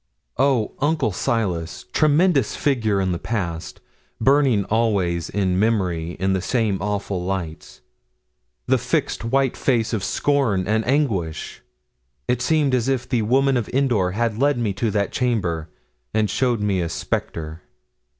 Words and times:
Oh! 0.39 0.71
Uncle 0.79 1.11
Silas, 1.11 1.85
tremendous 1.93 2.55
figure 2.55 2.99
in 2.99 3.11
the 3.11 3.19
past, 3.19 3.81
burning 4.19 4.65
always 4.65 5.29
in 5.29 5.59
memory 5.59 6.13
in 6.19 6.33
the 6.33 6.41
same 6.41 6.81
awful 6.81 7.21
lights; 7.23 7.81
the 8.65 8.79
fixed 8.79 9.23
white 9.23 9.55
face 9.55 9.93
of 9.93 10.03
scorn 10.03 10.67
and 10.67 10.83
anguish! 10.87 11.61
It 12.27 12.41
seems 12.41 12.73
as 12.73 12.89
if 12.89 13.07
the 13.07 13.21
Woman 13.21 13.55
of 13.57 13.69
Endor 13.75 14.13
had 14.13 14.39
led 14.39 14.57
me 14.57 14.73
to 14.73 14.89
that 14.89 15.11
chamber 15.11 15.69
and 16.15 16.31
showed 16.31 16.61
me 16.61 16.81
a 16.81 16.89
spectre. 16.89 17.61